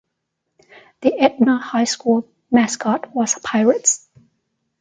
[1.01, 4.09] The Edna High School mascot was Pirates.